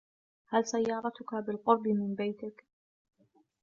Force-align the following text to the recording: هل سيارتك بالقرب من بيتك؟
هل 0.47 0.65
سيارتك 0.67 1.35
بالقرب 1.35 1.87
من 1.87 2.15
بيتك؟ 2.15 2.65